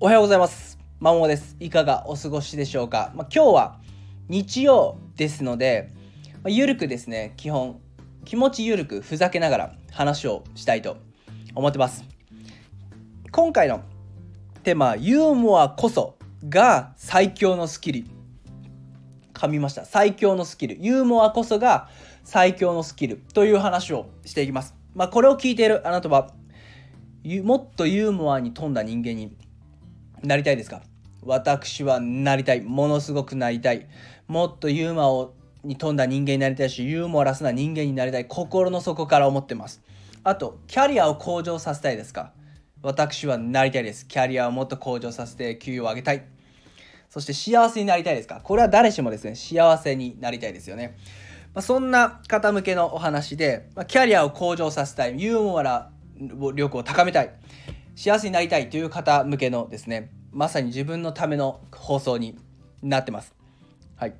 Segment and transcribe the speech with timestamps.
[0.00, 0.78] おはようございます。
[1.00, 1.56] まもです。
[1.58, 3.10] いかがお過ごしでしょうか？
[3.16, 3.80] まあ、今日は
[4.28, 5.90] 日曜ですので、
[6.34, 7.80] まあ、ゆるくですね、基本、
[8.24, 10.98] 気持ちゆるくふざけながら話をしたいと
[11.56, 12.04] 思ってます。
[13.32, 13.80] 今回の
[14.62, 16.16] テーマ、ユーモアこそ
[16.48, 18.04] が最強のスキル。
[19.34, 19.84] 噛みました。
[19.84, 20.76] 最強のスキル。
[20.80, 21.88] ユーモアこそが
[22.22, 24.76] 最強のスキルという話をしていきます。
[24.94, 26.30] まあ、これを聞いているあなたは、
[27.42, 29.36] もっとユーモアに富んだ人間に
[30.22, 30.82] なりたいですか？
[31.22, 32.60] 私はなりたい。
[32.60, 33.86] ものすごくなりたい。
[34.26, 38.26] もっとユーモアをに富んだ人間になりたいし、ユーモラスな人間になりたい。
[38.26, 39.82] 心の底から思ってます。
[40.22, 42.32] あと、キャリアを向上させたいですか？
[42.80, 44.06] 私はなりたいです。
[44.06, 46.24] キャリアをもっと向上させて給与を上げたい。
[47.10, 48.40] そして幸せになりたいですか？
[48.42, 50.96] これは誰しもですね、幸せになりたいですよね。
[51.54, 55.20] まあ、そんな方向けのお話で、まあ、キャリアを向上させたい。
[55.20, 55.90] ユーモア
[56.54, 57.30] 力を高めたい。
[57.98, 62.38] 幸せになりたいという方向けのですね、まさに自分のための放送に
[62.80, 63.34] なってます。
[63.96, 64.14] はい。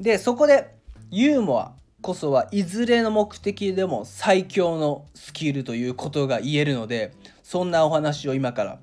[0.00, 0.74] で、そこで
[1.10, 7.12] ユーモアこそはいずれの目的でも最強のスキルということが言えるので、
[7.42, 8.78] そんなお話を今から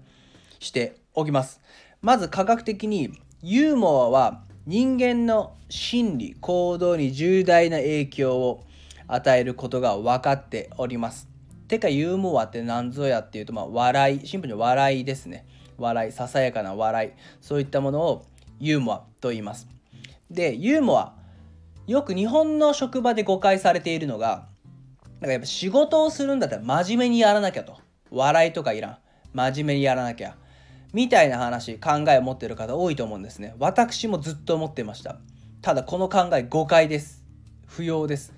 [0.59, 1.59] しておきます。
[2.03, 8.63] まず科学的にユーモアは人間の心理、行動に重大な影響を
[9.07, 11.34] 与えることが分かっております。
[11.67, 15.45] てかユーモアって何ぞやっていうと、まあ、笑いシンプルに笑いですね。
[15.77, 18.25] 笑いささやかな笑いそういったものを
[18.59, 19.67] ユーモアと言います。
[20.29, 21.13] でユーモア
[21.87, 24.47] よく日本の職場で誤解されているのが
[25.19, 27.77] なんかやっぱ仕事をするんだったら真面目にやらなきゃと。
[28.11, 28.97] 笑いとかいらん。
[29.33, 30.35] 真面目にやらなきゃ。
[30.93, 33.53] みたいな話考えを持ってる方多いと思うんですね。
[33.59, 35.17] 私もずっと思ってました。
[35.61, 37.23] ただこの考え誤解です。
[37.67, 38.33] 不要です。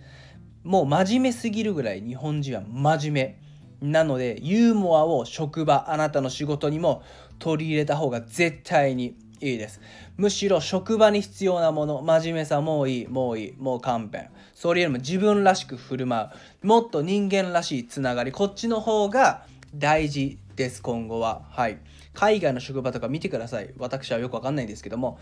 [0.67, 3.89] もう真面目すぎるぐらい日本人は真面目。
[3.89, 7.03] なのでユーモアを職場あなたの仕事にも
[7.39, 9.79] 取り入れた方が絶対にいいです。
[10.17, 14.29] むしろ職場に必要なもの真面目さもういいもういいもう勘弁。
[14.53, 16.29] それよりも自分らしく振る舞
[16.63, 16.67] う。
[16.67, 18.33] もっと人間らしいつながり。
[18.33, 21.43] こっちの方が大事です今後は。
[21.49, 21.77] はい。
[22.13, 23.73] 海外の職場とか見てください。
[23.77, 25.17] 私はよくわかんないんですけども。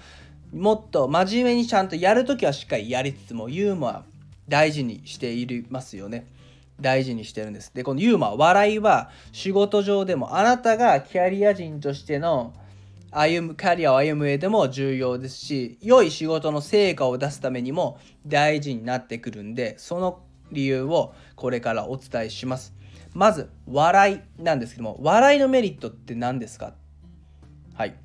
[0.51, 4.05] もっと真面目にちゃんとやるときはしっかりやりつつもユーモア
[4.47, 6.27] 大事にしていますよね。
[6.79, 7.71] 大事にしてるんです。
[7.73, 12.53] で、このユーモア、笑いは仕事上でもあなたがキャリア人としての
[13.11, 17.97] 歩む、キャリアを歩む上でも重要ですし、良い仕事の成果を出すためにも
[18.27, 20.19] 大事になってくるんで、その
[20.51, 22.73] 理由をこれからお伝えします。
[23.13, 26.73] まず、笑いなんですけども、笑いのメリットって何ですか？
[27.73, 27.95] はい。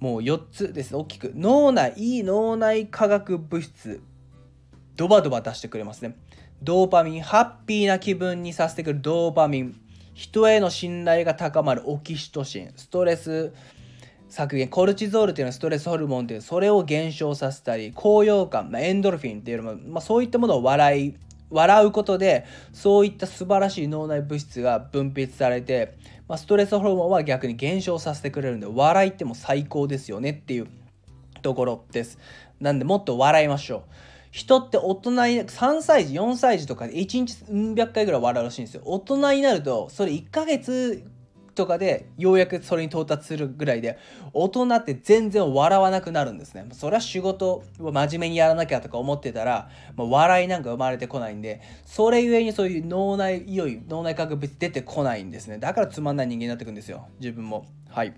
[0.00, 0.94] もう4つです。
[0.94, 1.32] 大きく。
[1.34, 4.02] 脳内、いい脳内化学物質。
[4.98, 6.16] ドバドバ出してくれますね。
[6.60, 9.80] ドーパミン、ハッピーな気分にさせてくるドーパミン、
[10.12, 13.52] 人への信頼が高まるオキシトシン、ストレス
[14.28, 21.14] 削減、コルチゾールというのはストレスホルモンという、それを減少させたり、高揚感、まあ、エンドルフィンっていうのも、まあ、そういったものを笑い、
[21.48, 30.66] 笑うことで、そういった素晴らしい脳内物質が分泌されて、まあ、ストレスホルモンは逆に減少させてくれるんで、笑いっても最高ですよねっていう
[31.42, 32.18] ところです。
[32.58, 33.82] なんで、もっと笑いましょう。
[34.38, 38.82] 人って大人に3歳児4歳児とかで1日うん百回ぐらい笑うらしいんですよ。
[38.84, 41.02] 大人になるとそれ1ヶ月
[41.56, 43.98] とかでようやくそれに到達するぐらいで
[44.32, 46.66] 大人って全然笑わなくなるんですね。
[46.70, 55.58] それは仕事を真面目にやらなきゃとか思ってたら、まあ、笑いなんか生まれてこないんでそれゆえにそういう脳内いよいよ脳内化学物出てこないんですね。
[55.58, 57.08] だからつまんない人間になってくんですよ。
[57.18, 57.66] 自分も。
[57.90, 58.14] はい。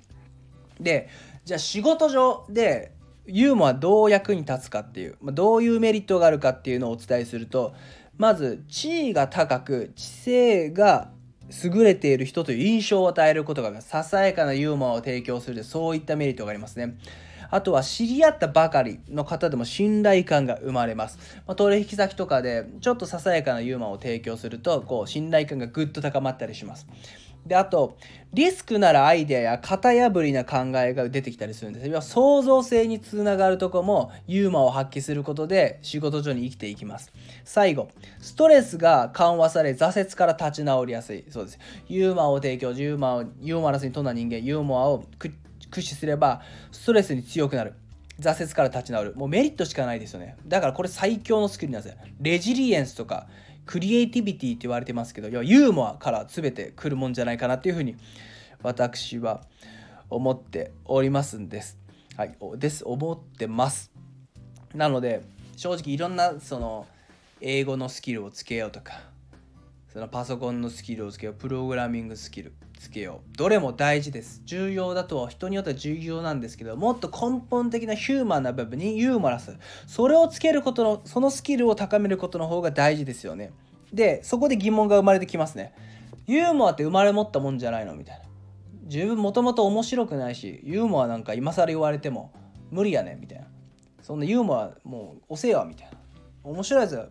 [0.78, 1.08] で
[1.46, 2.92] じゃあ仕事上で
[3.32, 7.74] ユーモアどう役に立つかっていう、ま、どういうメリットがあるかっていうのをお伝えすると
[8.16, 11.10] まず地位が高く知性が
[11.64, 16.96] 優れている人という印象を与えることがささやかなユーモアを提供するそういったメリットがありますね。
[17.50, 26.86] あとは知り合ったばかりの方でも信頼感が生まれます、まあ、取引先とかでちょっとささやかなユーモアを提供するとこう信頼感がぐっと高まったりします。
[27.50, 27.96] であと
[28.32, 37.10] リスクならアイデアや型破りな考えが出てきたりするんです要は創造性につながるとこもユーモアを発揮することで仕事上に生きていきます。
[37.44, 37.88] 最後
[38.20, 41.24] ストレスが緩和され挫折から立ち直りやすい。
[41.28, 41.58] そうです。
[41.88, 45.34] ユーモアを提供ユーモアをユーモラスに富んだ人間ユーモアを駆
[45.80, 47.74] 使すればストレスに強くなる。
[48.20, 49.14] 挫折から立ち直る。
[49.16, 50.36] もうメリットしかないですよね。
[50.46, 51.98] だからこれ最強のスキルなんですよ。
[52.20, 53.26] レジリエンスとか
[53.70, 57.94] クリエイティビティって言われてますけど要はユーモアから全て来るもんじゃないかなっていうふうに
[58.64, 59.42] 私は
[60.08, 61.78] 思っておりますんです。
[62.16, 63.92] はい、です思ってます。
[64.74, 65.22] なので
[65.56, 66.84] 正直いろんなその
[67.40, 69.02] 英語のスキルをつけようとか
[69.92, 73.36] そのパソコンのスキルをつけようプログラミングスキルつけよう。
[73.36, 74.40] どれも大事です。
[74.44, 79.56] 重要だとは人によっては重要なんですけどもっと根本的なヒューマンな部分にユーモラス。
[79.88, 83.50] それをつけることのそのスキルを高めることの方が大事ですよね。
[83.92, 85.74] でそこで疑問が生まれてきますね。
[86.28, 87.96] ユーモアって生まれ持ったもんじゃないの？
[87.96, 88.24] みたいな。
[88.84, 92.32] 自分もともと面白くないしユーモアなんか今更言われても
[92.70, 93.20] 無理やねん。
[93.20, 93.46] みたいな。
[94.02, 95.98] そんなユーモアもう遅えわみたいな。
[96.44, 97.10] 面白いやつ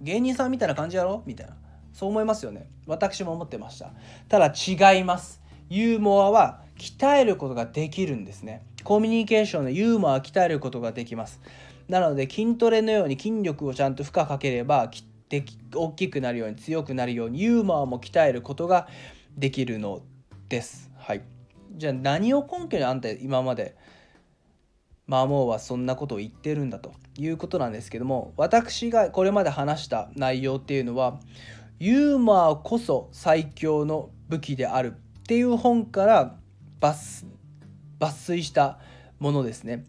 [0.00, 1.24] 芸人さんみたいな感じやろ？
[1.26, 1.56] みたいな。
[1.92, 2.70] そう思いますよね。
[2.86, 3.92] 私も思ってました。
[4.28, 5.40] ただ違います。
[5.68, 8.66] ユーモアは鍛えることができるんですね。
[8.84, 11.40] コミュニケーションのユーモアは鍛えることができます。
[11.88, 14.90] なので筋トレのように筋力をちゃんと負荷かければ
[15.28, 15.44] で
[15.74, 18.88] 大きくなるように強くなるようにユーモアも鍛えることが
[19.36, 20.02] できるの
[20.48, 20.90] です。
[20.96, 21.22] はい。
[21.76, 23.76] じゃあ何を根拠にあんた今まで
[25.06, 31.18] マーモーはそんなことを言ってるんだということなんですけども私がこれまで話した内容っていうのは
[31.82, 36.36] ユーモアこそ最強の武器であるっていう本から
[36.78, 38.78] 抜粋した
[39.18, 39.86] ものですね。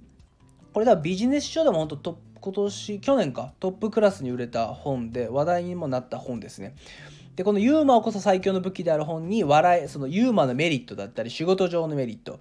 [0.71, 6.75] これではビジネス書でも本当今年去年かトップクラスに売れた本で話題にもなった本ですね。
[7.35, 12.38] でこのユーモアこそ最強の武器である本に笑いそのユーモアのメリットだったり仕事上のメリットっ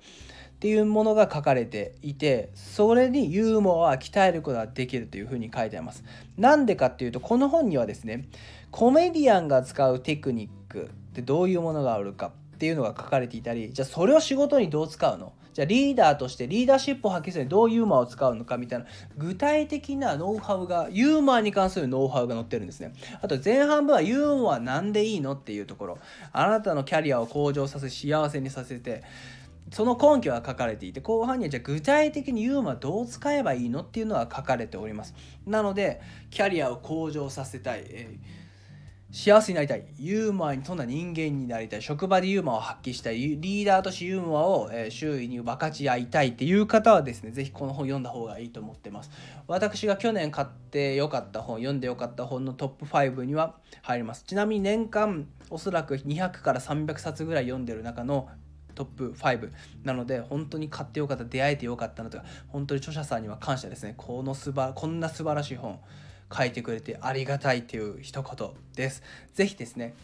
[0.61, 6.05] ていうものが書かれていてそれにユーモアは鍛えることができるというふうに書いてあります
[6.37, 8.29] なんでかっていうとこの本にはですね
[8.70, 15.32] コメディアンが使うテクニックってどういうものがあるかっていうのが書かれていたりじゃあそれを仕事にどう使うの？
[15.52, 18.87] じゃあリーダーとしてリーダーシップを発揮するにどうユーモアを使うのかみたいな
[19.17, 22.93] 具体的なノウハウがユーモアに関するノウハウが載ってるんですね。
[23.20, 25.99] あと前半部はユーモアなんでいいのっていうところ。
[26.32, 29.02] あなたのキャリアを向上させ幸せにさせて
[29.73, 35.14] その根拠が書かれていて後半にはじゃあ具体的にユーモアどう使えばいいのっていうのは書かれております。
[35.46, 36.00] なので
[36.31, 38.39] キャリアを向上させたい、えー、
[39.12, 49.11] 幸せになりたいユーモアに富んだ人間になりたい職場でユーモアを発揮したいリーダーとしてユーモアを、周囲に分かち合いたいっていう方はですね是非この本読んだ方がいいと思ってます。
[49.49, 54.23] 私が去年買ってよかった本読んでよかった本のトップ5には入ります。
[54.25, 58.29] ちなみに年間おそらく200から300冊ぐらい読んでる中の
[58.77, 59.51] トップ5
[59.83, 63.95] なので本当に買ってよかった出会えてよかったなとか本当に著者さんには感謝ですね。
[63.97, 65.81] このすばこんな素晴らしい本。
[66.32, 69.03] 書いてくれてありがたいという一言です。
[69.35, 69.94] 是非ですね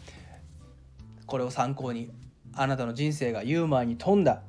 [1.25, 2.11] これを参考に
[2.53, 4.41] あなたの人生がユーモアに富んだ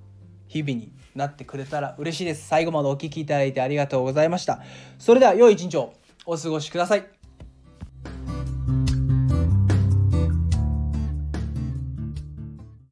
[0.46, 2.46] 日々になってくれたら嬉しいです。
[2.46, 4.62] 最後までお聴きいただいてありがとうございました。
[4.98, 5.92] それでは良い一日を
[6.24, 7.17] お過ごしください。